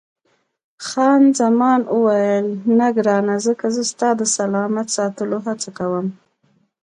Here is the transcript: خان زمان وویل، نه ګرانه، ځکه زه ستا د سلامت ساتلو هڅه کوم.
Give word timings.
خان 0.87 1.21
زمان 1.39 1.81
وویل، 1.95 2.47
نه 2.79 2.87
ګرانه، 2.95 3.35
ځکه 3.45 3.65
زه 3.75 3.83
ستا 3.91 4.09
د 4.19 4.21
سلامت 4.37 4.87
ساتلو 4.97 5.37
هڅه 5.45 5.69
کوم. 5.77 6.07